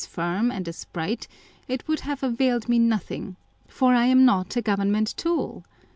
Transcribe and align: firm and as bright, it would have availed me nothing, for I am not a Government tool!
firm 0.07 0.49
and 0.49 0.67
as 0.67 0.83
bright, 0.85 1.27
it 1.67 1.87
would 1.87 1.99
have 1.99 2.23
availed 2.23 2.67
me 2.67 2.79
nothing, 2.79 3.35
for 3.67 3.93
I 3.93 4.07
am 4.07 4.25
not 4.25 4.55
a 4.55 4.59
Government 4.63 5.13
tool! 5.15 5.63